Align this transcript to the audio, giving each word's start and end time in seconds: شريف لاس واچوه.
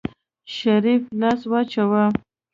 شريف 0.57 1.03
لاس 1.19 1.41
واچوه. 1.51 2.03